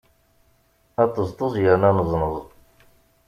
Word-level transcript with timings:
Aṭeẓṭeẓ 1.03 1.53
yerna 1.63 1.89
aneẓneẓ. 1.93 2.35